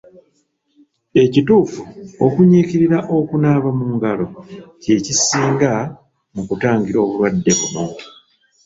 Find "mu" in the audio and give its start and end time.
3.77-3.85, 6.33-6.41